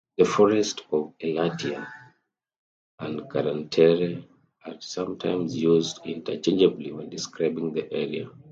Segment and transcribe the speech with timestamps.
[0.17, 1.87] The Forest of Elatia
[2.97, 4.25] and Karantere
[4.65, 8.31] are sometimes used interchangeably when describing the area.